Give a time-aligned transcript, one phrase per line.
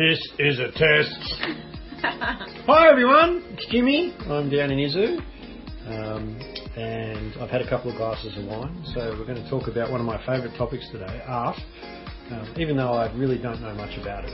[0.00, 1.12] This is a test.
[2.66, 4.14] Hi everyone, it's Jimmy.
[4.30, 5.18] I'm down in Izu,
[5.88, 6.40] um,
[6.74, 8.82] and I've had a couple of glasses of wine.
[8.94, 11.58] So we're going to talk about one of my favourite topics today, art.
[12.30, 14.32] Um, even though I really don't know much about it.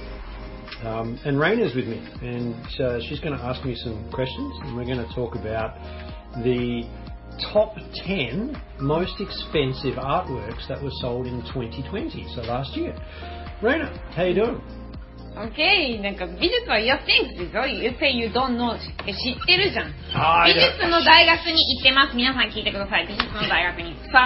[0.87, 4.77] Um, and Raina's with me, and uh, she's going to ask me some questions, and
[4.77, 5.75] we're going to talk about
[6.45, 6.85] the
[7.53, 7.75] top
[8.07, 12.95] 10 most expensive artworks that were sold in 2020, so last year.
[13.61, 14.63] Raina, how you doing?
[15.37, 18.75] Okay, なんか美術は your things でしょ ?You say you don't know
[19.07, 19.93] え知ってるじゃん。
[20.15, 22.17] あ美術の大学に行ってます。
[22.17, 23.07] 皆さん聞いてください。
[23.07, 23.95] 美術の大学に。
[24.09, 24.17] So,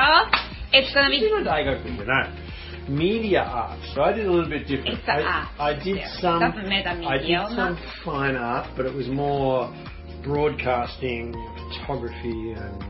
[0.72, 1.18] it's gonna be...
[1.18, 2.30] 美術の大学じゃない。
[2.88, 3.78] Media art.
[3.94, 4.98] So I did a little bit different.
[4.98, 5.48] It's the I, art.
[5.58, 6.06] I did Yeah.
[6.20, 6.42] some.
[6.42, 9.68] I did some fine art, but it was more
[10.22, 11.34] broadcasting,
[11.86, 12.82] photography, and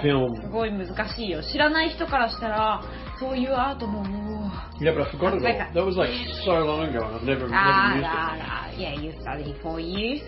[0.00, 2.82] すごい難しいよ知らない人からしたら
[3.18, 6.10] そういうアートももう Yeah but I forgot it all That was like
[6.44, 10.22] so long ago and I've never, never used it Yeah you studied for years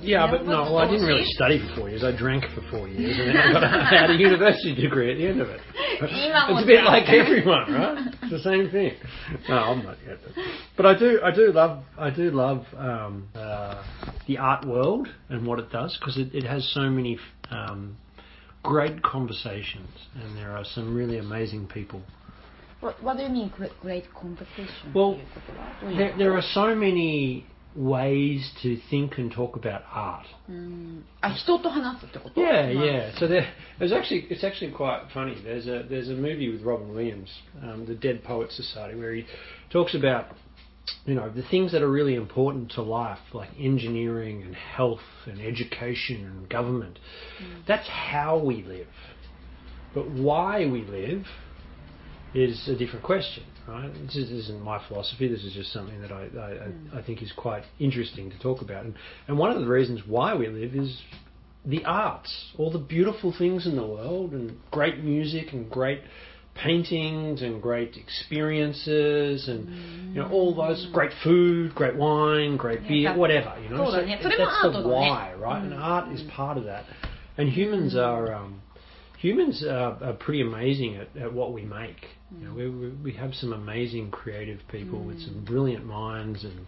[0.00, 2.04] Yeah, but no, well, I didn't really study for four years.
[2.04, 5.18] I drank for four years and then I, got, I had a university degree at
[5.18, 5.60] the end of it.
[6.00, 8.14] It's a bit like everyone, right?
[8.22, 8.92] It's the same thing.
[9.48, 10.18] No, I'm not yet.
[10.24, 10.34] But,
[10.76, 13.82] but I do, I do love, I do love um, uh,
[14.28, 17.18] the art world and what it does because it, it has so many
[17.50, 17.96] um,
[18.62, 22.02] great conversations, and there are some really amazing people.
[22.80, 24.04] What, what do you mean, great, great?
[24.94, 25.20] Well,
[25.82, 30.26] there, there are so many ways to think and talk about art.
[30.50, 31.02] Mm.
[31.22, 31.32] Ah,
[32.36, 33.18] yeah, yeah.
[33.18, 35.36] So there, there's actually it's actually quite funny.
[35.42, 37.30] There's a there's a movie with Robin Williams,
[37.62, 39.26] um, the Dead Poets Society, where he
[39.70, 40.26] talks about
[41.04, 45.40] you know the things that are really important to life, like engineering and health and
[45.40, 46.98] education and government.
[47.42, 47.66] Mm.
[47.66, 48.88] That's how we live,
[49.94, 51.26] but why we live
[52.34, 53.90] is a different question, right?
[54.06, 55.28] This is- this isn't my philosophy.
[55.28, 56.94] This is just something that I, I, I- mm.
[56.94, 58.84] I think is quite interesting to talk about.
[58.84, 58.94] And,
[59.28, 61.00] and one of the reasons why we live is
[61.64, 66.00] the arts, all the beautiful things in the world, and great music, and great
[66.62, 73.16] paintings, and great experiences, and you know all those great food, great wine, great beer,
[73.16, 73.54] whatever.
[73.62, 75.62] You know, so so it- so they were that's the why, right?
[75.62, 76.84] And art is part of that.
[77.36, 78.62] And humans are um,
[79.18, 82.06] humans are, are pretty amazing at, at what we make.
[82.40, 86.66] You know, we, we, we have some amazing creative people with some brilliant minds, and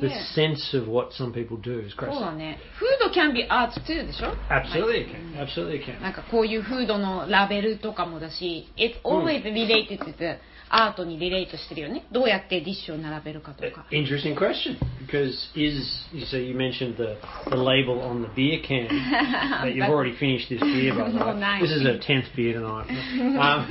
[0.00, 0.24] the Yeah.
[0.34, 2.12] sense of what some people do is great.
[2.12, 2.58] そうだね。
[2.78, 5.46] フード can be art too でしょ Absolutely, it can.
[5.46, 6.00] Absolutely, it can.
[6.00, 10.38] なんかこういうフードのラベルとかもだし、It's always related to the
[10.70, 12.04] アートにリレートしてるよね。
[12.12, 13.86] どうやってディッシュを並べるかとか。
[13.90, 14.76] Interesting question
[15.08, 20.14] because is so you mentioned the, the label on the beer can that you've already
[20.18, 21.58] finished this beer by the way.
[21.62, 22.86] This is a tenth beer tonight.
[23.38, 23.66] Um,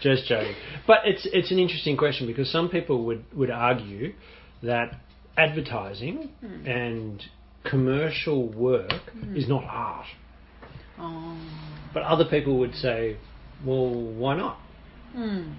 [0.00, 0.54] just joking.
[0.86, 4.12] But it's it's an interesting question because some people would would argue
[4.62, 4.96] that
[5.36, 6.68] advertising mm.
[6.68, 7.22] and
[7.64, 9.36] commercial work mm.
[9.36, 10.06] is not art.
[10.98, 11.38] Oh.
[11.94, 13.16] But other people would say,
[13.64, 14.58] well, why not?
[15.16, 15.54] Mm.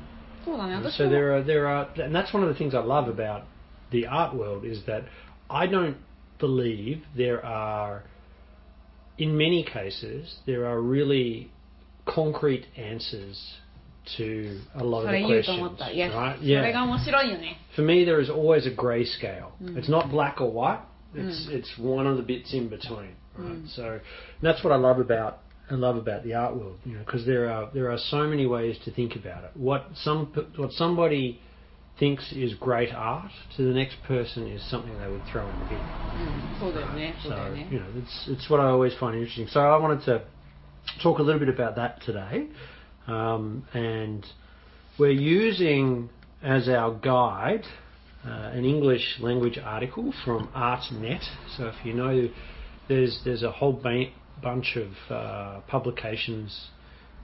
[0.91, 3.43] So there are there are, and that's one of the things I love about
[3.91, 5.03] the art world is that
[5.49, 5.97] I don't
[6.39, 8.03] believe there are,
[9.17, 11.51] in many cases, there are really
[12.05, 13.55] concrete answers
[14.17, 15.79] to a lot of the questions.
[15.93, 16.13] Yes.
[16.13, 16.41] Right?
[16.41, 16.61] Yeah.
[17.75, 19.51] For me, there is always a grayscale.
[19.61, 19.77] Mm.
[19.77, 20.81] It's not black or white.
[21.13, 21.53] It's mm.
[21.53, 23.15] it's one of the bits in between.
[23.37, 23.51] Right.
[23.51, 23.75] Mm.
[23.75, 23.99] So
[24.41, 25.39] that's what I love about
[25.69, 26.79] I love about the art world.
[26.85, 29.51] You know, because there are there are so many ways to think about it.
[29.53, 31.41] What some what somebody
[31.99, 35.65] thinks is great art to the next person is something they would throw in the
[35.65, 35.77] bin.
[35.77, 36.59] Mm.
[37.23, 37.29] So,
[37.71, 39.47] you know, it's, it's what I always find interesting.
[39.47, 40.23] So I wanted to
[41.03, 42.47] talk a little bit about that today.
[43.07, 44.25] Um, and
[44.97, 46.09] we're using
[46.41, 47.65] as our guide
[48.25, 51.23] uh, an English language article from ArtNet.
[51.57, 52.29] So if you know,
[52.87, 54.11] there's, there's a whole ba-
[54.41, 56.69] bunch of uh, publications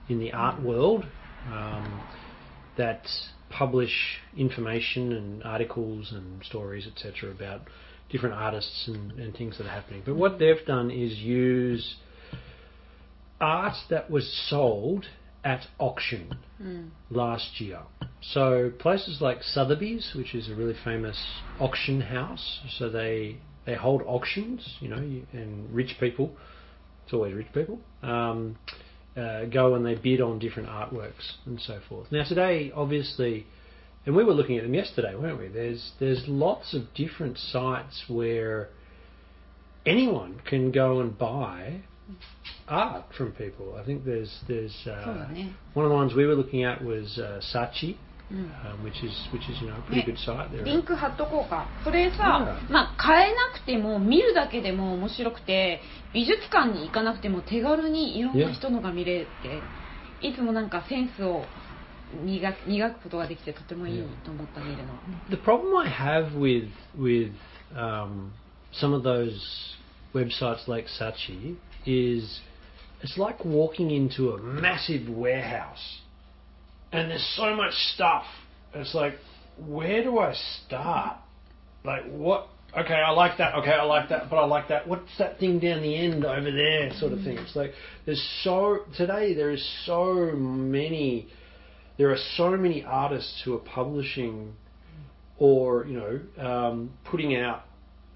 [0.08, 1.04] in the art world
[1.50, 2.02] um,
[2.76, 3.06] that
[3.50, 7.62] publish information and articles and stories, etc., about
[8.10, 10.02] different artists and, and things that are happening.
[10.04, 11.96] But what they've done is use
[13.40, 15.06] art that was sold
[15.44, 16.36] at auction
[17.10, 17.80] last year.
[18.20, 21.22] So places like Sotheby's, which is a really famous
[21.60, 26.32] auction house, so they they hold auctions, you know, and rich people,
[27.04, 28.56] it's always rich people, um,
[29.16, 32.10] uh, go and they bid on different artworks and so forth.
[32.12, 33.46] Now today, obviously,
[34.04, 35.48] and we were looking at them yesterday, weren't we?
[35.48, 38.68] There's there's lots of different sites where
[39.84, 41.80] anyone can go and buy
[42.68, 43.76] art from people.
[43.80, 45.48] I think there's there's uh, oh, yeah.
[45.74, 47.96] one of the ones we were looking at was uh, Saatchi,
[48.30, 50.64] um, which is which is you know a pretty good site there.
[50.64, 51.66] リンク貼っとこうか。
[51.84, 55.80] それさ.まあ、買えなくても、見るだけでも面白くて、
[56.12, 59.62] 美術館に行かなくても手軽にいろんな人のが見れて、
[60.20, 61.44] いつもなんかセンスを
[62.24, 64.94] 磨く磨くことができてとてもいいと思った見るの。
[65.30, 66.68] The problem I have with
[66.98, 67.32] with
[67.76, 68.32] um,
[68.72, 69.38] some of those
[70.14, 72.40] websites like Sachi is
[73.02, 76.05] it's like walking into a massive warehouse
[76.92, 78.24] and there's so much stuff.
[78.74, 79.14] It's like,
[79.58, 80.34] where do I
[80.66, 81.18] start?
[81.84, 82.48] Like, what?
[82.76, 83.54] Okay, I like that.
[83.54, 84.86] Okay, I like that, but I like that.
[84.86, 86.90] What's that thing down the end over there?
[86.98, 87.38] Sort of thing.
[87.38, 87.72] It's like
[88.04, 91.28] there's so today there is so many.
[91.96, 94.54] There are so many artists who are publishing
[95.38, 97.64] or you know um, putting out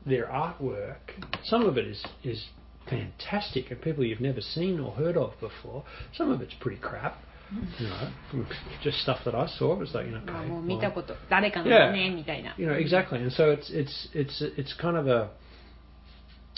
[0.04, 0.98] their artwork.
[1.44, 2.44] Some of it is is
[2.88, 5.84] fantastic and people you've never seen or heard of before.
[6.14, 7.18] Some of it's pretty crap.
[7.79, 8.47] You know, from
[8.81, 9.73] just stuff that I saw.
[9.73, 12.55] It was like, you know, まあ okay, もう見 well, たこと、誰かのだね、みたいな。
[12.57, 15.29] you know exactly and so it's it's it's it's kind of a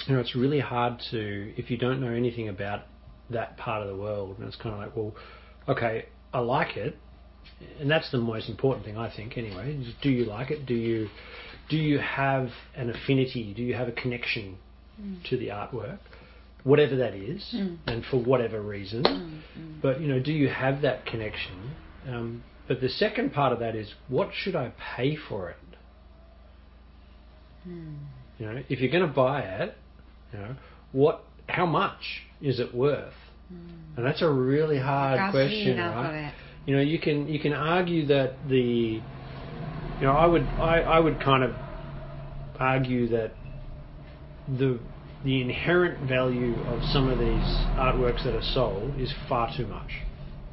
[0.07, 2.81] you know it's really hard to if you don't know anything about
[3.29, 5.13] that part of the world and it's kind of like well
[5.67, 6.95] okay i like it
[7.79, 10.73] and that's the most important thing i think anyway is do you like it do
[10.73, 11.09] you
[11.69, 14.57] do you have an affinity do you have a connection
[15.29, 15.99] to the artwork
[16.64, 17.76] whatever that is, mm.
[17.86, 19.02] and for whatever reason.
[19.04, 21.72] Mm, but you know, do you have that connection?
[22.08, 25.56] Um, but the second part of that is, what should I pay for it?
[28.38, 29.76] You know, if you're going to buy it,
[30.32, 30.56] you know,
[30.92, 33.14] what, how much is it worth?
[33.96, 36.32] And that's a really hard question, right?
[36.66, 39.02] You know, you can you can argue that the you
[40.00, 41.54] know, I would I, I would kind of
[42.58, 43.32] argue that
[44.48, 44.78] the
[45.24, 49.90] the inherent value of some of these artworks that are sold is far too much.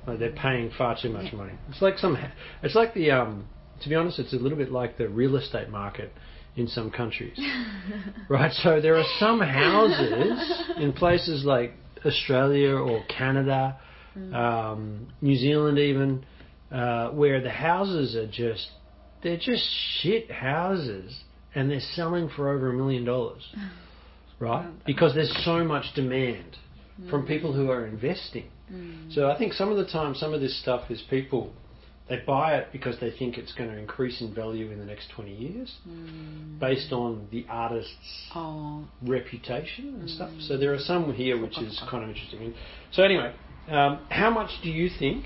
[0.06, 1.54] Like they're paying far too much money.
[1.70, 2.18] It's like some,
[2.64, 3.48] it's like the, um,
[3.82, 6.12] to be honest, it's a little bit like the real estate market
[6.56, 7.40] in some countries,
[8.30, 8.52] right?
[8.64, 11.74] So there are some houses in places like
[12.06, 13.80] Australia or Canada,
[14.34, 16.26] um, New Zealand even,
[16.72, 18.68] uh, where the houses are just,
[19.24, 19.64] they're just
[20.02, 21.24] shit houses,
[21.56, 23.48] and they're selling for over a million dollars,
[24.40, 24.70] right?
[24.86, 26.58] Because there's so much demand
[27.00, 27.10] mm.
[27.10, 28.46] from people who are investing.
[28.72, 29.14] Mm.
[29.14, 31.54] So I think some of the time, some of this stuff is people
[32.10, 35.12] they buy it because they think it's going to increase in value in the next
[35.12, 36.60] 20 years mm.
[36.60, 38.84] based on the artist's oh.
[39.04, 40.16] reputation and mm.
[40.16, 40.32] stuff.
[40.40, 40.60] So mm.
[40.60, 42.56] there are some here which is kind of interesting.
[42.92, 43.34] So, anyway,
[43.70, 45.26] um, how much do you think,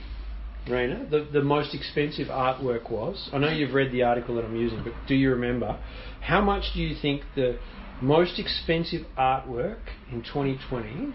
[0.67, 3.29] Raina, the, the most expensive artwork was?
[3.31, 5.79] I know you've read the article that I'm using, but do you remember?
[6.19, 7.59] How much do you think the
[8.02, 9.78] most expensive artwork
[10.12, 11.12] in 2020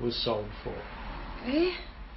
[0.00, 0.74] was sold for?
[1.46, 1.72] え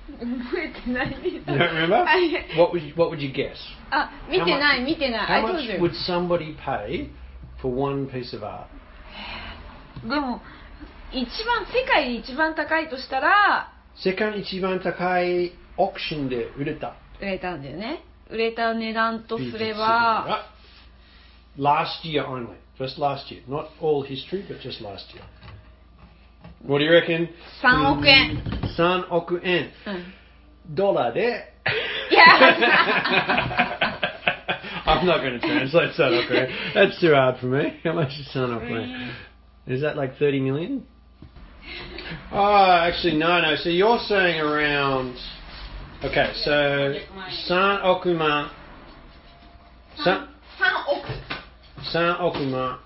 [0.17, 1.23] 覚えてないです。
[1.23, 2.03] You don't remember?
[2.03, 3.55] はい What would you, what would you guess?
[3.91, 5.27] あ、見てない、見てない。
[5.27, 5.79] How I told much you.
[5.79, 7.09] would somebody pay
[7.61, 8.65] for one piece of art?
[10.07, 10.41] でも、
[11.11, 16.95] 一番、世界で一番高いとしたら、世界一番高いオークションで売れた。
[17.19, 18.03] 売れたんだよね。
[18.29, 20.43] 売れた値段とすれば、
[21.57, 21.61] Right.
[21.61, 22.55] Last year only.
[22.77, 23.41] Just last year.
[23.47, 25.23] Not all history, but just last year.
[26.61, 27.29] What do you reckon?
[27.63, 28.41] 3億円。
[28.77, 29.71] 3億円。
[29.87, 30.75] うん。
[30.75, 31.53] ドラで。
[32.11, 32.23] いや
[34.85, 36.49] I'm not going to translate 3億円.
[36.73, 37.79] That's too hard for me.
[37.83, 39.11] How much is 3億円?
[39.67, 40.83] Is that like 30 million?
[42.31, 43.55] Oh, actually, no, no.
[43.55, 45.15] So you're saying around.
[46.03, 46.95] Okay, so
[47.47, 48.49] 3億万.
[51.91, 52.37] 3, 3億。
[52.37, 52.79] 3億万.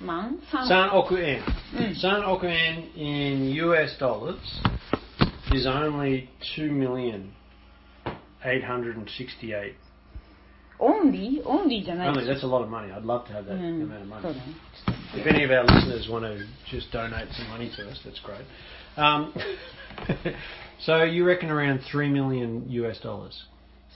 [0.00, 1.42] 万 ?3 3億円.
[1.74, 1.84] うん。
[1.94, 4.36] 3億円 in US dollars
[5.52, 7.30] is only 2 million
[8.42, 9.74] 868.
[10.80, 12.92] オンリーオンリーじゃない Only, that's a lot of money.
[12.92, 14.34] I'd love to have that うん amount of そう money.
[14.34, 14.38] だね。
[15.16, 18.44] If any of our listeners want to just donate some money to us, that's great.
[18.96, 19.32] Um,
[20.80, 23.32] so you reckon around 3 million US dollars?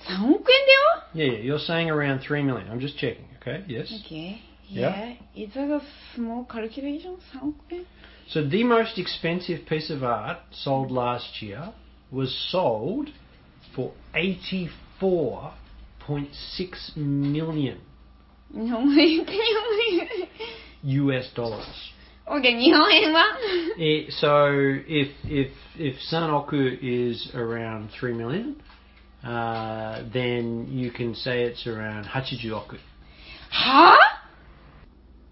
[0.08, 1.39] 3億円 yeah, yeah.
[1.39, 2.69] You're saying around three million.
[2.69, 3.25] I'm just checking.
[3.41, 3.65] Okay.
[3.67, 3.91] Yes.
[4.05, 4.39] Okay.
[4.67, 4.89] Yeah.
[4.89, 5.15] yeah.
[5.35, 5.81] It's like a
[6.15, 7.85] small calculation something.
[8.29, 11.73] So the most expensive piece of art sold last year
[12.11, 13.09] was sold
[13.75, 17.81] for 84.6 million.
[18.53, 18.81] No,
[20.83, 21.91] US dollars.
[22.29, 22.53] Okay,
[23.79, 28.61] eh, so if if if Sanoku is around 3 million,
[29.26, 32.76] uh, then you can say it's around 80億.
[33.50, 33.96] は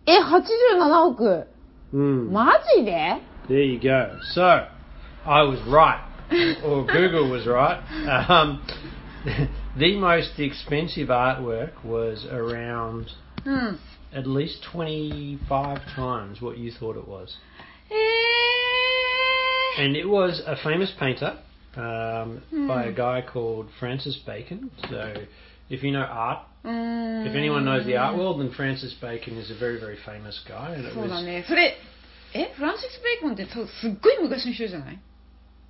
[0.06, 1.46] ぁえ、87億
[1.92, 2.30] Mm.
[2.30, 4.16] マジで There you go.
[4.34, 4.66] So,
[5.26, 6.00] I was right,
[6.64, 7.80] or Google was right.
[8.28, 8.60] Um,
[9.76, 13.06] The most expensive artwork was around
[13.44, 13.78] うん。
[14.12, 15.38] at least 25
[15.94, 17.36] times what you thought it was.
[19.78, 21.34] え And it was a famous painter
[21.77, 22.67] um, mm.
[22.67, 24.71] by a guy called Francis Bacon.
[24.89, 25.13] So
[25.69, 27.27] if you know art, mm.
[27.27, 30.73] if anyone knows the art world, then Francis Bacon is a very, very famous guy.
[30.75, 31.43] And it そうだね。
[31.47, 31.77] それ、
[32.33, 34.99] え、フランシス・ベーコンってすっごい昔の人じゃない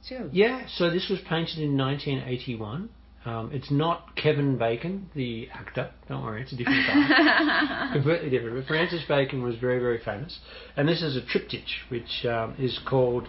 [0.09, 2.89] 違う Yeah, so this was painted in 1981.
[3.25, 5.89] Um, it's not Kevin Bacon, the actor.
[6.07, 7.89] Don't worry, it's a different guy.
[7.93, 8.55] Completely different.
[8.55, 10.37] But Francis Bacon was very, very famous.
[10.77, 13.27] And this is a triptych, which um, is called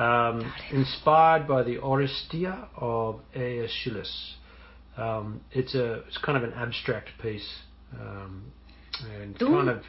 [0.00, 4.34] um, Inspired by the Orestia of Aeschylus.
[4.96, 7.46] Um, it's a it's kind of an abstract piece,
[8.00, 8.44] um,
[9.20, 9.82] and Don't- kind of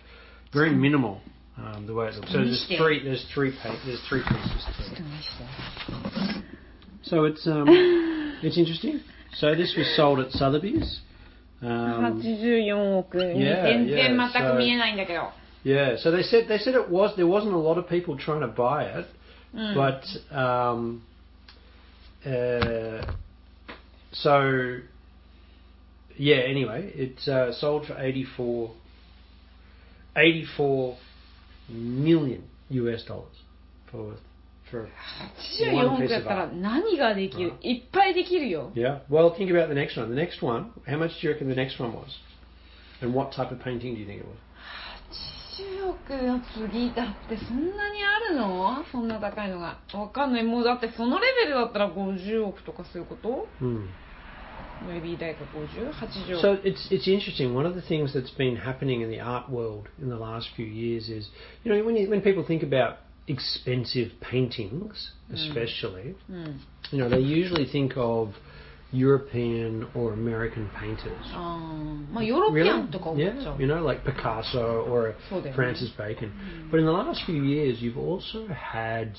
[0.53, 1.21] very minimal
[1.57, 2.31] um, the way it looks.
[2.31, 2.77] So there's Interesting.
[2.77, 4.65] three there's three pa- there's three pieces.
[4.65, 4.95] To ちょっ it.
[4.97, 6.43] と見せて
[7.03, 7.65] So it's um,
[8.43, 8.99] it's interesting.
[9.35, 10.99] So this was sold at Sotheby's.
[11.61, 15.31] Um, 84億、 Yeah, 全 yeah, 然全 so- く見えないんだけど、
[15.63, 15.97] yeah.
[15.97, 18.47] So they said they said it was there wasn't a lot of people trying to
[18.47, 19.05] buy it,
[19.53, 21.01] うん、 but um,
[22.25, 23.01] uh,
[24.13, 24.79] so
[26.17, 26.37] yeah.
[26.37, 28.71] Anyway, it uh, sold for 84,
[30.15, 30.97] 84
[31.69, 33.25] million US dollars
[33.91, 34.15] for
[34.69, 34.89] for
[35.61, 39.01] 84億やったら何ができるいっぱいできるよ Yeah.
[39.09, 40.09] Well, think about the next one.
[40.09, 40.71] The next one.
[40.85, 42.09] How much do you reckon the next one was?
[43.01, 44.35] And what type of painting do you think it was?
[45.82, 53.86] 80億の次だってそんなにあるのそんな高いのがわかんないもうだってそのレベルだったら50億とかそういうこと Hmm.
[54.86, 57.54] maybe 大か5080億 So it's it's interesting.
[57.54, 60.66] One of the things that's been happening in the art world in the last few
[60.66, 61.30] years is,
[61.64, 62.96] you know, when you, when people think about
[63.28, 68.30] expensive paintings, especially, うん、you know, they usually think of
[68.93, 71.11] European or American painters.
[71.33, 76.31] あーまあヨーロピアンとか思っちゃ Yeah, う you know, like Picasso or そうだよね Francis Bacon.
[76.71, 79.13] But in the last few years, you've also had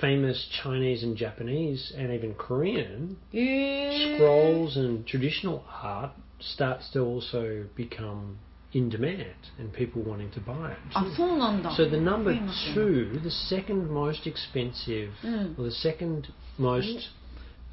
[0.00, 7.64] famous Chinese and Japanese and even Korean へえ scrolls and traditional art starts to also
[7.76, 8.36] become
[8.72, 10.78] in demand and people wanting to buy it.
[10.94, 16.24] あそうなんだ So the number 増えますね two, the second most expensive, うん、 or the second
[16.58, 17.08] most,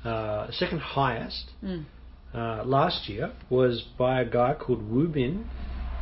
[0.05, 1.87] uh, second highest うん、
[2.33, 5.45] uh, last year was by a guy called Wu Bin,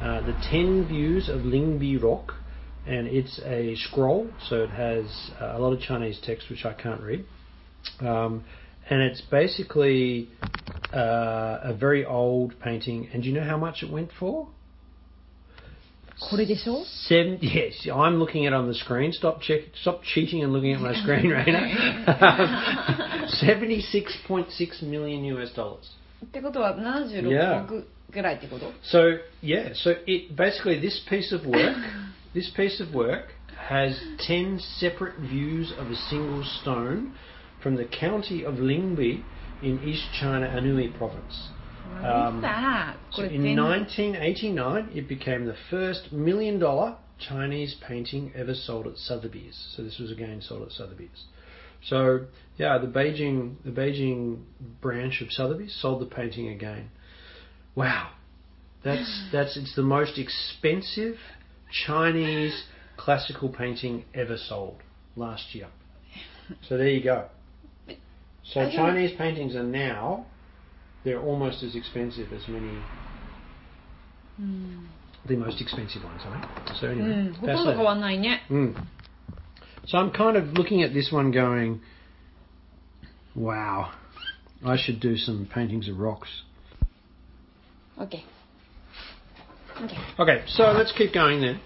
[0.01, 2.35] uh, the 10 views of Lingbi Rock,
[2.87, 6.73] and it's a scroll, so it has uh, a lot of Chinese text which I
[6.75, 7.25] can't read.
[8.01, 8.45] Um,
[8.91, 10.29] and it's basically
[10.95, 14.49] uh, a very old painting, and do you know how much it went for?
[16.30, 19.12] これでしょ Seven, yes, I'm looking at it on the screen.
[19.12, 23.28] Stop check, stop cheating and looking at my screen, Raina.
[23.40, 25.80] Seventy-six point six million US dollars.
[26.26, 27.66] ってことは Yeah.
[27.66, 31.76] 76億ぐらいってこと So yeah, so it basically this piece of work,
[32.34, 33.26] this piece of work
[33.70, 37.14] has ten separate views of a single stone
[37.62, 39.24] from the county of Lingbi
[39.62, 41.50] in East China Anhui province.
[42.03, 42.97] Um, that?
[43.13, 49.73] So in 1989, it became the first million dollar Chinese painting ever sold at Sotheby's.
[49.77, 51.25] So this was again sold at Sotheby's.
[51.85, 52.27] So
[52.57, 54.43] yeah, the Beijing the Beijing
[54.81, 56.91] branch of Sotheby's sold the painting again.
[57.75, 58.11] Wow,
[58.85, 61.17] that's that's it's the most expensive
[61.87, 62.65] Chinese
[62.97, 64.83] classical painting ever sold
[65.17, 65.69] last year.
[66.67, 67.27] So there you go.
[68.43, 70.25] So Chinese paintings are now
[71.09, 72.79] they're almost as expensive as many.
[74.39, 74.87] Mm.
[75.27, 76.77] The most expensive ones, I right?
[76.79, 77.41] So anyway, mm.
[78.51, 78.87] Mm.
[79.87, 81.81] So I'm kind of looking at this one, going,
[83.35, 83.93] "Wow,
[84.65, 86.29] I should do some paintings of rocks."
[87.99, 88.25] Okay.
[89.81, 89.99] Okay.
[90.19, 90.45] Okay.
[90.47, 91.61] So let's keep going then.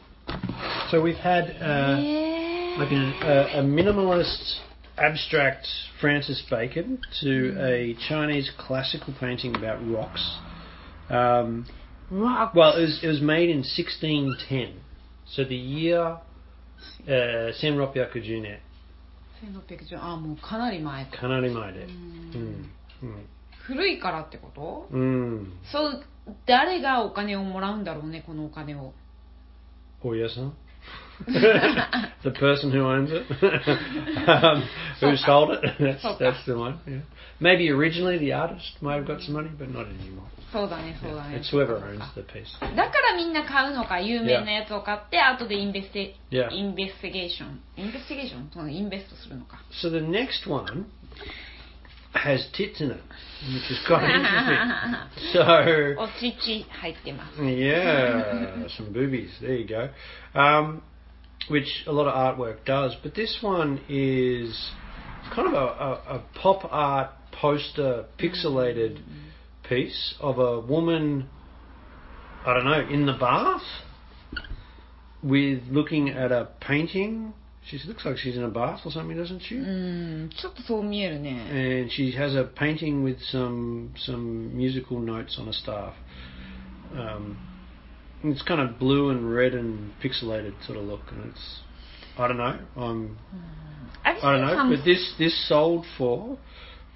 [0.91, 2.77] So we've had uh, yeah.
[2.79, 4.61] like a, a, a minimalist
[5.02, 5.68] abstract
[6.02, 10.40] Francis Bacon to a Chinese classical painting about rocks.
[11.10, 11.66] Um,
[12.12, 14.82] ー、うわ Well, it was, it was made in 1610.
[15.28, 16.20] So the year
[17.08, 18.60] uh, 1610年
[19.44, 21.84] 1610あもうかなり前かかなり前で。
[21.84, 22.72] うん
[23.04, 23.26] うん
[23.68, 25.52] 古いからってことうん。
[25.70, 26.04] そう
[26.46, 28.94] 誰がお金をもらうんだろうねこのお金を
[30.02, 30.54] 大家さん
[31.26, 33.24] The person who owns it,
[34.30, 35.62] um, who sold it.
[35.80, 36.20] That's, Soka.
[36.20, 36.80] that's the one.
[36.88, 37.00] Yeah.
[37.40, 40.28] Maybe originally the artist might have got some money, but not anymore.
[40.52, 41.30] そうだねそうだ Yeah.
[41.32, 42.48] ね It's whoever owns the piece.
[42.76, 46.50] だからみんな買うのか有名なやつを買って後でインベステ Yeah.
[46.52, 50.86] インベスティゲーションインベスティゲーションそのインベストするのか So the next one
[52.14, 53.02] has tits in it,
[53.54, 54.96] which is quite interesting.
[55.34, 57.42] So お乳入ってます。
[57.42, 59.30] yeah, some boobies.
[59.42, 59.90] There you go.
[60.34, 60.82] Um,
[61.49, 64.71] which a lot of artwork does, but this one is
[65.35, 69.69] kind of a, a, a pop art poster pixelated mm-hmm.
[69.69, 71.29] piece of a woman,
[72.47, 73.63] I don't know, in the bath
[75.23, 77.33] with looking at a painting.
[77.65, 79.55] She looks like she's in a bath or something, doesn't she?
[79.55, 80.33] Mm,
[81.29, 85.95] and she has a painting with some some musical notes on a staff.
[86.93, 87.39] Um,
[88.25, 91.61] it's kind of blue and red and pixelated sort of look, and it's
[92.19, 92.59] I don't know.
[92.77, 93.19] Um,
[94.05, 96.39] I don't know, but this this sold for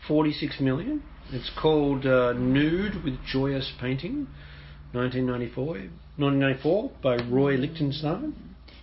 [0.06, 1.02] forty six million.
[1.32, 4.28] It's called uh, Nude with Joyous Painting,
[4.92, 5.64] 1994,
[6.16, 7.62] 1994 by Roy hmm.
[7.62, 8.34] Lichtenstein.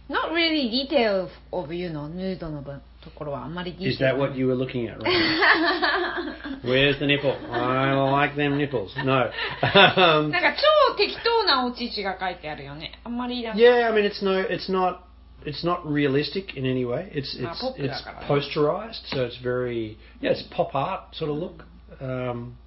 [0.10, 2.62] Not really detail of, of you know nude on a
[3.04, 6.64] ところはあんまり Is that ル what you were looking at right now?
[6.64, 7.36] Where's the nipple?
[7.52, 8.96] I like them nipples.
[8.98, 9.30] No.
[9.62, 13.00] Um, なんか超適当なお乳が書いてあるよね。
[13.04, 15.02] あんまりなんか yeah, I mean it's no, it's not,
[15.46, 17.12] it's not realistic in any way.
[17.14, 21.66] It's Ah, it's it's posterized, so it's very yeah, it's pop art sort of look.
[22.02, 22.58] Um,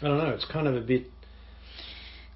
[0.00, 0.30] I don't know.
[0.30, 1.10] It's kind of a bit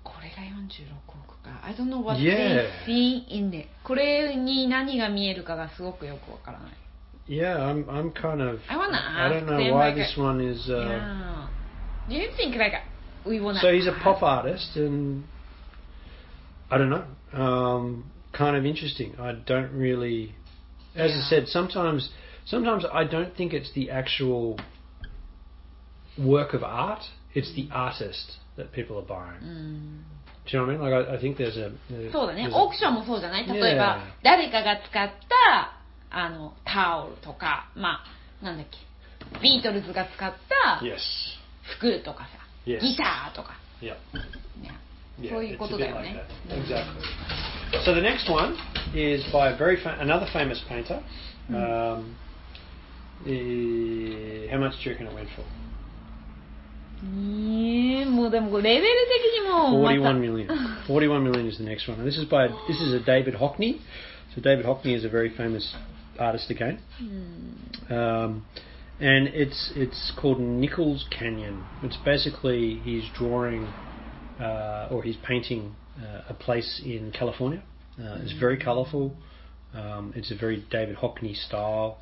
[0.04, 0.92] これが46
[1.24, 1.60] 億か。
[1.64, 3.68] I don't know what they see in it.
[3.84, 6.72] これに何が見えるかがすごくよくわからない。
[7.31, 7.57] yeah.
[7.57, 10.41] I'm I'm kind of I wanna I don't ask know them, why like, this one
[10.41, 10.69] is.
[10.69, 11.47] Uh, yeah.
[12.09, 12.73] Do you think like
[13.25, 15.25] we wanna So he's a pop artist, and
[16.71, 19.15] I don't know, um, kind of interesting.
[19.19, 20.35] I don't really,
[20.95, 21.29] as I Yeah.
[21.29, 22.09] said, sometimes
[22.45, 24.57] sometimes I don't think it's the actual
[26.17, 29.39] work of art; it's the artist that people are buying.
[29.41, 30.05] うん。
[30.49, 30.91] Do you know what I mean?
[30.91, 32.47] Like I, I think there's a there's, そうだね。
[32.47, 34.23] there's オー a- クションもそうじゃない例えば、 Yeah.
[34.23, 35.73] 誰かが使った、
[36.12, 38.02] あの、タオルとか、ま
[38.42, 38.78] あ、なんだっけ、
[39.40, 40.80] ビートルズが使った
[41.76, 42.28] 服とかさ、
[42.66, 42.80] Yes.
[42.80, 43.56] ギターとか。
[43.80, 43.94] yeah.
[44.62, 44.70] ね
[45.20, 46.22] Yeah, そういうことだよ like ね。
[46.48, 47.84] Exactly.
[47.84, 48.54] So the next one
[48.94, 51.02] is by a very fa- another famous painter.
[51.50, 52.16] Um,
[53.26, 55.44] eh, how much do you reckon it went for?
[57.04, 60.46] ええもうでもレベル的にもまた Forty-one million.
[60.86, 63.80] Forty-one million is the next one, and this is by this is a David Hockney.
[64.34, 65.74] So David Hockney is a very famous
[66.18, 68.44] artist again, うん um,
[69.00, 71.64] and it's it's called Nichols Canyon.
[71.82, 73.66] It's basically he's drawing
[74.40, 77.62] uh, or he's painting uh, a place in California.
[77.98, 79.16] Uh, it's very colourful.
[79.74, 81.98] Um, it's a very David Hockney style.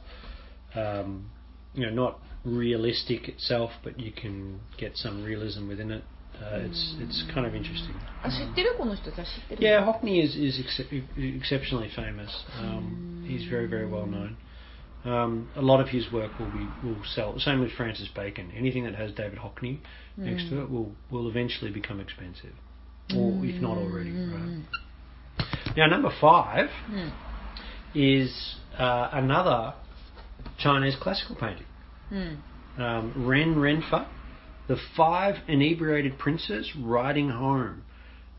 [0.75, 1.31] Um,
[1.75, 6.05] you know, not realistic itself, but you can get some realism within it.
[6.41, 7.95] Uh, it's it's kind of interesting.
[9.61, 10.59] Yeah, Hockney is is
[11.17, 12.45] exceptionally famous.
[12.59, 14.37] Um, he's very very well known.
[15.05, 17.39] Um, a lot of his work will be will sell.
[17.39, 18.51] Same with Francis Bacon.
[18.57, 19.79] Anything that has David Hockney
[20.17, 22.55] next to it will will eventually become expensive,
[23.17, 24.11] or if not already.
[24.11, 24.63] Right.
[25.77, 26.69] Now number five
[27.95, 29.75] is uh, another
[30.59, 31.67] Chinese classical painting.
[32.79, 34.07] Um, Ren Renfa
[34.71, 37.83] the five inebriated princes riding home.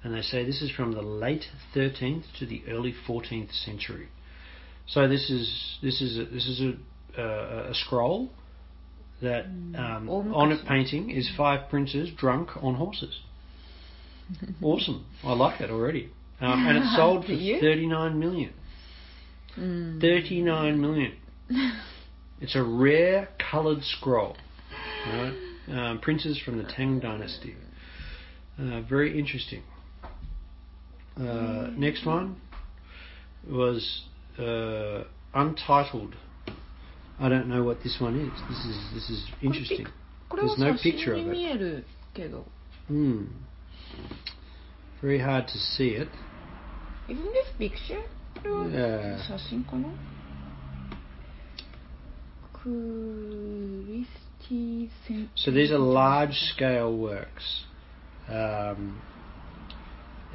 [0.01, 1.43] And they say this is from the late
[1.75, 4.07] 13th to the early 14th century.
[4.87, 8.29] So this is this is a, this is a, uh, a scroll
[9.21, 10.67] that um, on Mukashi.
[10.67, 13.19] painting is five princes drunk on horses.
[14.61, 15.05] awesome!
[15.25, 18.53] I like it already, um, and it sold for 39 million.
[19.57, 21.11] うん、39 million.
[22.39, 24.35] It's a rare coloured scroll.
[25.05, 25.50] Right?
[25.68, 27.54] Um, princes from the Tang Dynasty.
[28.58, 29.62] Uh, very interesting.
[31.18, 32.36] Uh, next one
[33.50, 34.02] was
[34.38, 36.14] uh, Untitled.
[37.18, 38.30] I don't know what this one is.
[38.48, 39.86] This is this is interesting.
[40.28, 41.32] これは There's no 写 picture 真 of に it.
[41.32, 42.44] 見えるけど
[42.88, 43.26] Hmm.
[45.02, 46.08] Very hard to see it.
[47.08, 48.00] Isn't this picture?
[48.42, 49.18] これは Yeah.
[49.26, 49.88] 写真かな
[52.52, 54.29] クリスティセン
[55.35, 57.63] so these are large scale works,
[58.27, 59.01] um,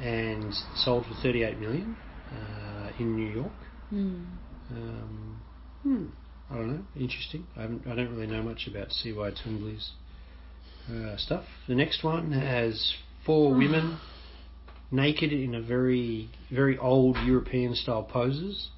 [0.01, 1.95] and sold for 38 million
[2.31, 3.51] uh, in New York.
[3.89, 4.37] うん、
[4.71, 5.41] Um,
[5.83, 6.05] hmm,
[6.51, 6.83] I don't know.
[6.95, 7.45] Interesting.
[7.55, 9.31] I, I don't really know much about C.Y.
[9.31, 9.91] Twombly's
[10.89, 11.45] uh, stuff.
[11.67, 13.97] The next one has four women
[14.91, 18.69] naked in a very, very old European style poses.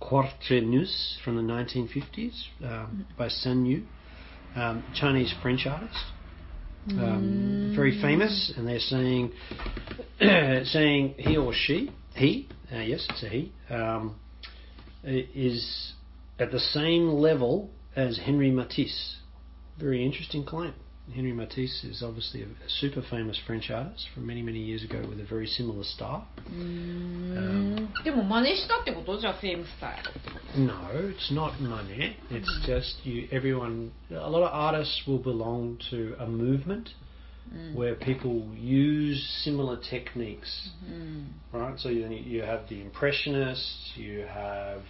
[0.00, 3.84] Quatre Nus from the 1950s um, by Sanyu,
[4.56, 5.96] um, Chinese French artist.
[6.88, 9.32] Um, very famous, and they're saying
[10.18, 14.18] saying he or she, he, uh, yes, it's a he, um,
[15.04, 15.92] is
[16.38, 19.18] at the same level as Henri Matisse.
[19.78, 20.74] very interesting claim.
[21.14, 25.20] Henri Matisse is obviously a super famous French artist from many, many years ago with
[25.20, 26.26] a very similar style.
[26.48, 27.92] Um,
[30.56, 32.16] no, it's not money.
[32.30, 32.66] It's mm.
[32.66, 33.28] just you.
[33.32, 36.90] everyone, a lot of artists will belong to a movement.
[37.52, 37.74] Mm.
[37.74, 41.56] Where people use similar techniques, mm-hmm.
[41.56, 41.76] right?
[41.80, 44.82] So you, you have the impressionists, you have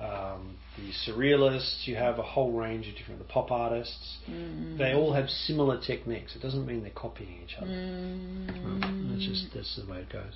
[0.00, 4.78] um, the surrealists, you have a whole range of different, the pop artists, mm.
[4.78, 6.36] they all have similar techniques.
[6.36, 7.68] It doesn't mean they're copying each other.
[7.70, 9.10] Mm.
[9.10, 10.34] That's just that's the way it goes.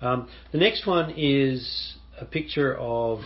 [0.00, 3.20] Um, the next one is a picture of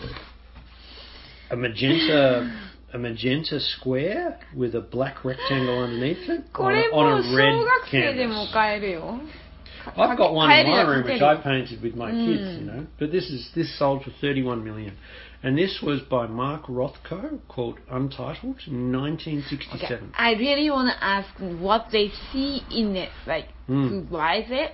[1.51, 2.51] a magenta
[2.93, 7.53] a magenta square with a black rectangle underneath it on on a red
[7.91, 8.17] canvas.
[9.95, 12.87] I've got one in my room which I painted with my kids, you know.
[12.99, 14.97] But this is this sold for 31 million.
[15.41, 19.81] And this was by Mark Rothko called Untitled, 1967.
[19.81, 20.05] Okay.
[20.17, 21.29] I really want to ask
[21.61, 24.73] what they see in it, like うん who buys it?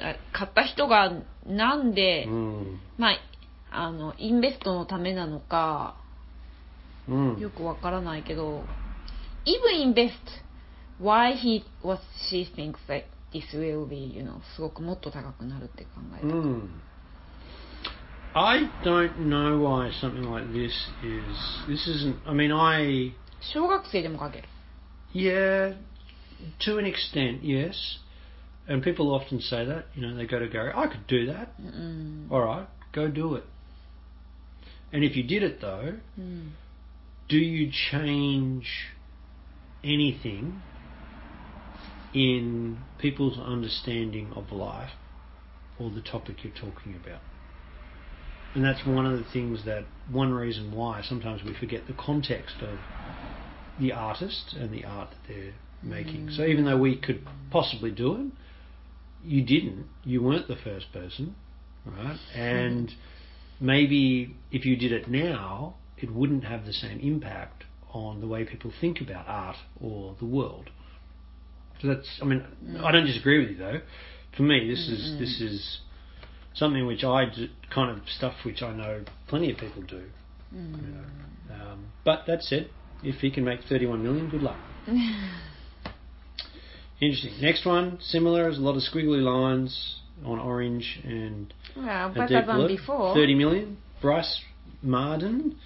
[0.00, 1.12] あ買った人が
[1.46, 2.76] なんで、Mm.
[2.98, 3.18] まあ、
[3.70, 5.96] あの、インベストのためなのか、
[7.08, 7.38] Mm.
[7.38, 8.64] よくわからないけど、
[9.44, 10.10] even invest,
[11.00, 16.26] why he, what she thinks that this will be, you know, すごくもっと高くなるって考えた。
[16.26, 16.68] Mm.
[18.36, 21.62] I don't know why something like this is.
[21.68, 22.16] This isn't.
[22.26, 23.14] I mean, I.
[23.54, 24.42] 쇼각세점
[25.12, 25.74] Yeah,
[26.60, 27.98] to an extent, yes.
[28.66, 29.86] And people often say that.
[29.94, 30.72] You know, they go to Gary.
[30.74, 31.60] I could do that.
[31.60, 32.28] Mm.
[32.32, 33.44] All right, go do it.
[34.92, 36.50] And if you did it though, mm.
[37.28, 38.66] do you change
[39.84, 40.60] anything
[42.12, 44.92] in people's understanding of life
[45.78, 47.20] or the topic you're talking about?
[48.54, 52.56] And that's one of the things that, one reason why sometimes we forget the context
[52.60, 52.78] of
[53.80, 56.30] the artist and the art that they're making.
[56.30, 58.26] So even though we could possibly do it,
[59.24, 59.86] you didn't.
[60.04, 61.34] You weren't the first person,
[61.84, 62.18] right?
[62.34, 62.92] And
[63.60, 68.44] maybe if you did it now, it wouldn't have the same impact on the way
[68.44, 70.70] people think about art or the world.
[71.80, 72.44] So that's, I mean,
[72.82, 73.80] I don't disagree with you though.
[74.36, 75.80] For me, this is this is
[76.54, 80.02] something which I do, kind of stuff which I know plenty of people do.
[80.52, 81.04] う You know.
[81.54, 82.70] Um, but that said,
[83.02, 84.56] if he can make 31 million, good luck.
[87.00, 87.32] Interesting.
[87.40, 92.38] Next one, similar, is a lot of squiggly lines on orange and Yeah, a better
[92.38, 92.68] deep than blue.
[92.68, 93.14] before.
[93.14, 93.78] 30 million.
[94.00, 94.40] Brice
[94.82, 95.56] Marden.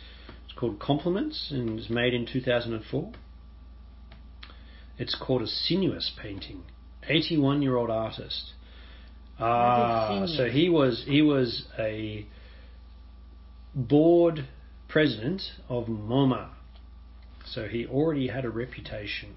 [0.46, 3.12] It's called Complements and it's made in 2004.
[4.98, 6.62] It's called a sinuous painting.
[7.08, 8.52] 81 year old artist.
[9.40, 12.26] Ah, so he was he was a
[13.74, 14.46] board
[14.88, 16.50] president of MoMA.
[17.44, 19.36] So he already had a reputation.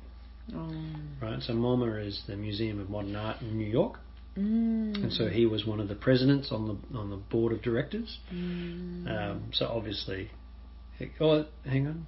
[0.53, 0.73] Oh.
[1.21, 3.99] Right, so MoMA is the Museum of Modern Art in New York.
[4.37, 4.95] Mm.
[4.95, 8.19] And so he was one of the presidents on the on the board of directors.
[8.33, 9.07] Mm.
[9.07, 10.31] Um, so obviously,
[11.19, 12.07] oh, hang on.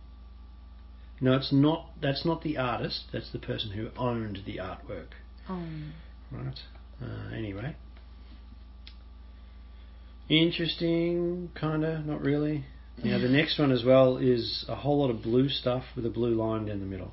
[1.19, 1.89] No, it's not.
[2.01, 3.05] That's not the artist.
[3.11, 5.09] That's the person who owned the artwork.
[5.49, 5.63] Oh.
[6.31, 6.59] Right.
[7.01, 7.75] Uh, anyway,
[10.28, 12.64] interesting, kinda, not really.
[13.02, 16.10] Now the next one as well is a whole lot of blue stuff with a
[16.10, 17.12] blue line down the middle.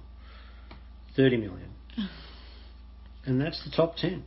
[1.15, 1.69] Thirty million,
[3.25, 4.23] and that's the top ten.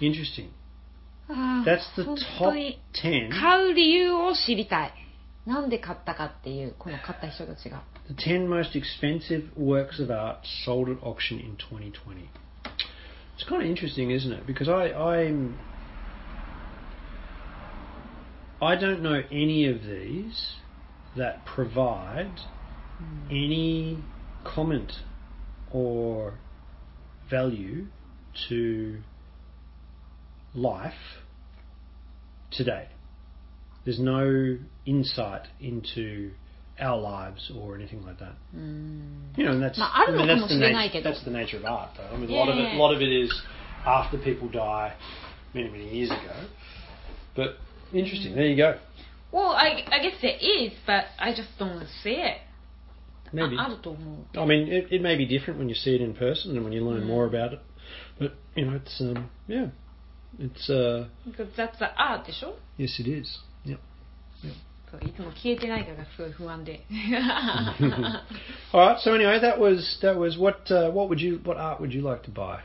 [0.00, 0.50] Interesting.
[1.28, 3.30] あー That's the 本 top 当に ten.
[3.30, 4.92] 買う理由を知りたい。
[5.46, 7.82] なんで買ったかっていう、この買った人たちが。
[8.08, 12.28] The 10 most expensive works of art sold at auction in 2020.
[13.36, 14.46] It's kind of interesting, isn't it?
[14.46, 15.54] Because I, I'm.
[18.61, 20.55] I don't know any of these
[21.17, 22.31] that provide
[23.29, 23.97] any
[24.43, 24.91] comment
[25.71, 26.35] or
[27.29, 27.87] value
[28.49, 28.99] to
[30.53, 30.93] life
[32.51, 32.87] today.
[33.83, 36.31] There's no insight into
[36.79, 38.35] our lives or anything like that.
[38.55, 39.37] Mm.
[39.37, 42.03] You know, and that's, I mean, that's, the that's the nature of art, though.
[42.03, 42.37] I mean, yeah.
[42.37, 43.41] a, lot of it, a lot of it is
[43.85, 44.93] after people die
[45.53, 46.47] many, many years ago.
[47.35, 47.55] But
[47.92, 48.34] interesting.
[48.34, 48.78] There you go.
[49.32, 52.38] Well, I, I guess there is, but I just don't see it.
[53.32, 53.58] Maybe.
[53.58, 54.38] ああると思う。
[54.38, 56.72] I mean, it, it may be different when you see it in person and when
[56.72, 57.60] you learn more about it.
[58.18, 59.70] But you know, it's um, yeah,
[60.38, 63.40] it's uh, Because that's the art でしょ yes, it is.
[63.64, 63.78] Yep.
[64.90, 66.80] そういつも消えてないかがすごい不安で。
[68.72, 69.00] All right.
[69.00, 72.02] So anyway, that was that was what uh, what would you what art would you
[72.02, 72.60] like to buy?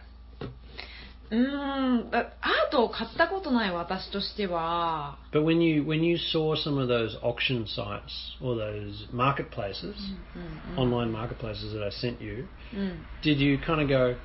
[5.33, 9.97] But when you when you saw some of those auction sites or those marketplaces,
[10.37, 12.97] mm, online marketplaces that I sent you, mm.
[13.23, 14.17] did you kind of go,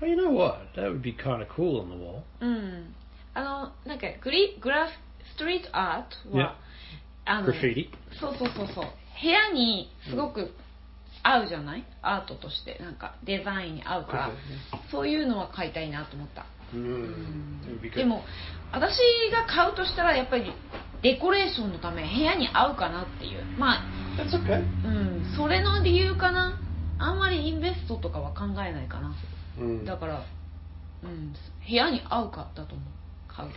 [0.00, 2.24] well, you know what, that would be kind of cool on the wall.
[2.42, 2.92] Mm.
[3.36, 4.92] あのなんかグリグラフ
[5.34, 6.56] ストリートアートは、
[7.26, 7.30] yeah.
[7.30, 7.88] あの graffiti
[11.24, 11.84] 合うじゃない？
[12.02, 12.78] アートとして。
[12.80, 14.30] なんか、デザインに合うから、
[14.90, 16.46] そういうのは買いたいなと思った。
[16.72, 17.94] Mm.
[17.94, 18.22] でも、
[18.72, 18.98] 私
[19.32, 20.52] が買うとしたら、やっぱり、
[21.02, 23.44] デコレーションのため、部屋に合うかなっていう。
[23.58, 23.82] まあ、
[24.18, 24.60] okay.
[24.84, 26.60] うん、それの理由かな？
[26.98, 29.14] あんまりインベストとかは考えないかな。
[29.58, 29.84] Mm.
[29.84, 30.24] だから、
[31.02, 32.86] うん、部屋に合うかだと思う。
[33.28, 33.50] 買う。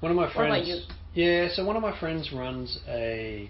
[0.00, 0.86] One of my friends.
[1.14, 3.48] Yeah, so one of my friends runs a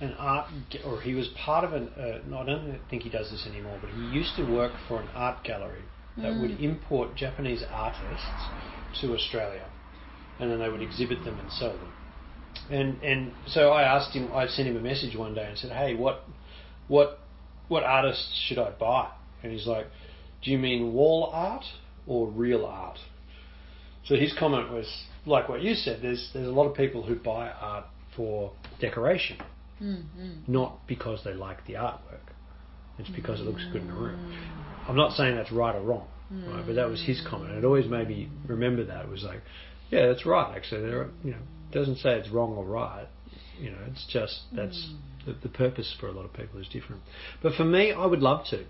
[0.00, 0.46] an art,
[0.84, 1.88] or he was part of an.
[1.90, 5.00] Uh, no, I don't think he does this anymore, but he used to work for
[5.00, 5.84] an art gallery
[6.16, 6.60] that would Mm.
[6.60, 8.50] import Japanese artists
[9.00, 9.66] to Australia,
[10.38, 11.92] and then they would exhibit them and sell them.
[12.68, 14.30] And and so I asked him.
[14.32, 16.24] I sent him a message one day and said, "Hey, what
[16.88, 17.20] what
[17.68, 19.08] what artists should I buy?"
[19.42, 19.86] And he's like,
[20.42, 21.64] "Do you mean wall art
[22.06, 22.98] or real art?"
[24.04, 24.86] So his comment was
[25.26, 26.00] like what you said.
[26.02, 27.84] There's there's a lot of people who buy art
[28.16, 29.38] for decoration,
[29.82, 30.30] mm-hmm.
[30.46, 32.20] not because they like the artwork.
[32.98, 34.18] It's because it looks good in the room.
[34.18, 34.88] Mm.
[34.90, 36.64] I'm not saying that's right or wrong, right?
[36.66, 37.30] But that was his mm.
[37.30, 37.52] comment.
[37.52, 39.04] It always made me remember that.
[39.04, 39.40] It was like,
[39.90, 40.54] yeah, that's right.
[40.54, 41.38] Actually, there, are, you know,
[41.72, 43.06] doesn't say it's wrong or right.
[43.58, 45.26] You know, it's just that's mm.
[45.26, 47.02] the, the, purpose for a lot of people is different.
[47.42, 48.64] But for me, I would love to.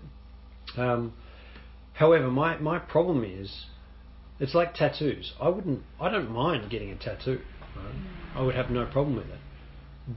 [0.81, 1.13] Um,
[1.93, 3.65] however, my my problem is,
[4.39, 5.33] it's like tattoos.
[5.41, 5.81] I wouldn't.
[5.99, 7.41] I don't mind getting a tattoo.
[7.75, 7.95] Right?
[8.35, 9.39] I would have no problem with it.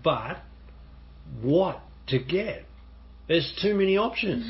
[0.02, 0.38] But
[1.43, 2.65] what to get?
[3.27, 4.43] There's too many options.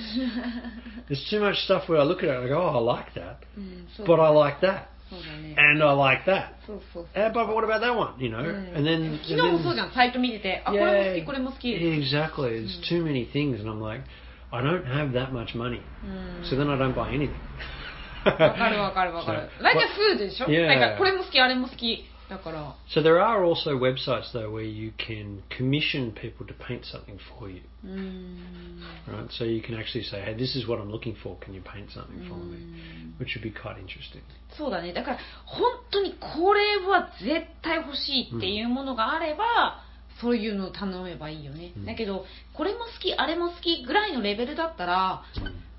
[1.10, 3.14] There's too much stuff where I look at it and I go, oh, I like
[3.20, 5.56] that, うん、そう but I like that, そうだね。
[5.58, 6.56] and I like that.
[6.66, 7.24] そうそうそう。
[7.24, 8.18] Uh, but what about that one?
[8.20, 11.68] You know, うん and then 昨日もそうじゃん、サイト見てて、あ、これも好き、これも好き。
[11.74, 12.64] yeah, exactly.
[12.64, 14.06] There's too many things, and I'm like,
[14.52, 16.50] I don't have that much money, うん。
[16.50, 17.32] so then I don't buy anything.
[18.24, 19.50] わかるわかるわかる。
[19.60, 20.68] So, like what- a food でしょ Yeah.
[20.68, 22.06] like a これも好き、あれも好き。
[22.29, 27.51] だから、So there are also websites though where you can commission people to paint something for
[27.51, 28.79] you, うーん。
[29.09, 29.29] right?
[29.29, 31.37] So you can actually say, "Hey, this is what I'm looking for.
[31.45, 34.23] Can you paint something for me?" うん Which would be quite interesting.
[34.57, 34.93] そうだね。
[34.93, 39.83] だから、本当にこれは絶対欲しいっていうものがあれば、
[40.21, 41.73] そういうのを頼めばいいよね。
[41.77, 45.25] うんだけど、これも好き、あれも好きぐらいのレベルだったら、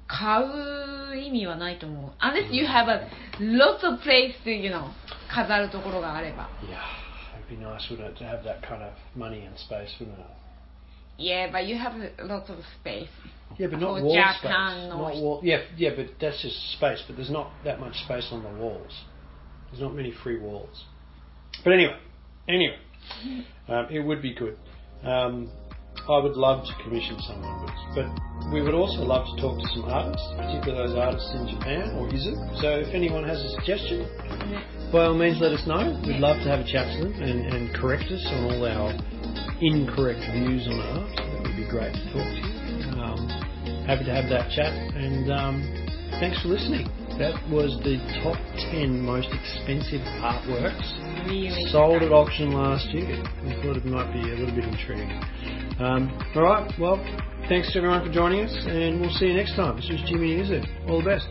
[0.06, 2.12] 買う意味はないと思う。
[2.20, 3.06] Unless you have a
[3.40, 4.86] lots of place to, you know,
[5.32, 6.48] 飾るところがあれば。
[6.68, 6.80] Yeah,
[7.38, 10.24] it'd be nice, wouldn't it, to have that kind of money and space, wouldn't it?
[11.18, 11.92] Yeah, but you have
[12.26, 13.08] lots of space.
[13.58, 14.84] Yeah, but not For wall Japan space.
[14.84, 15.40] or- Not wall.
[15.44, 17.02] Yeah, yeah, but that's just space.
[17.06, 18.92] But there's not that much space on the walls.
[19.70, 20.84] There's not many free walls.
[21.62, 21.96] But anyway,
[22.48, 22.76] anyway,
[23.68, 24.56] um, it would be good.
[25.04, 25.50] Um,
[26.07, 29.67] I would love to commission someone, but, but we would also love to talk to
[29.73, 32.61] some artists, particularly those artists in Japan or Izu.
[32.61, 34.05] So if anyone has a suggestion,
[34.51, 35.99] ね by all means, let us know.
[36.05, 38.93] We'd love to have a chat to them and, and correct us on all our
[39.59, 41.09] incorrect views on art.
[41.17, 43.01] That would be great to talk to you.
[43.01, 43.27] Um,
[43.87, 45.63] happy to have that chat, and um,
[46.19, 46.87] thanks for listening.
[47.18, 48.38] That was the top
[48.72, 50.88] 10 most expensive artworks
[51.26, 53.22] Really sold at auction last year.
[53.44, 55.10] We thought it might be a little bit intriguing.
[55.78, 56.96] Um, all right, well,
[57.48, 59.76] thanks to everyone for joining us, and we'll see you next time.
[59.76, 60.64] This was Jimmy Izu.
[60.88, 61.28] All the best.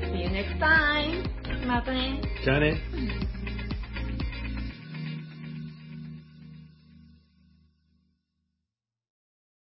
[0.00, 1.24] See you next time.
[1.66, 2.20] またね。
[2.44, 2.80] じゃあね。